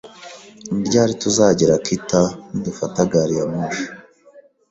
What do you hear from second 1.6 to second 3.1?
Akita nidufata